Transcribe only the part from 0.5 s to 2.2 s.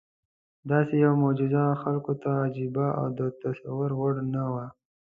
دغسې یوه معجزه خلکو